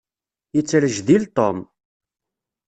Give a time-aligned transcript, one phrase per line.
[0.55, 1.57] Yettrejdil Tom.